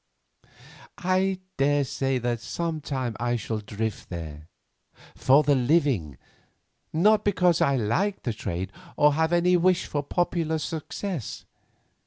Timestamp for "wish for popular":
9.57-10.57